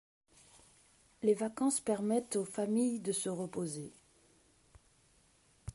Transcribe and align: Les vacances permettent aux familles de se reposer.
Les 1.21 1.35
vacances 1.35 1.79
permettent 1.79 2.35
aux 2.35 2.43
familles 2.43 3.01
de 3.01 3.11
se 3.11 3.29
reposer. 3.29 3.93